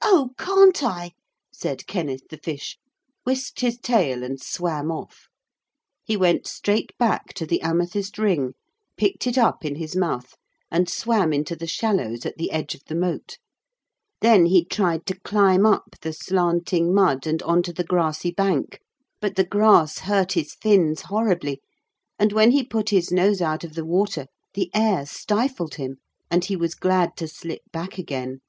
[0.00, 0.30] 'Oh!
[0.38, 1.12] can't I?'
[1.52, 2.78] said Kenneth the fish,
[3.26, 5.28] whisked his tail and swam off.
[6.02, 8.54] He went straight back to the amethyst ring,
[8.96, 10.34] picked it up in his mouth,
[10.70, 13.36] and swam into the shallows at the edge of the moat.
[14.22, 18.80] Then he tried to climb up the slanting mud and on to the grassy bank,
[19.20, 21.60] but the grass hurt his fins horribly,
[22.18, 24.24] and when he put his nose out of the water,
[24.54, 25.98] the air stifled him,
[26.30, 28.40] and he was glad to slip back again.